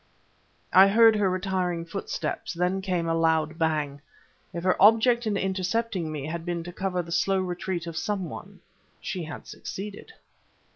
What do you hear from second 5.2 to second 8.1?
in intercepting me had been to cover the slow retreat of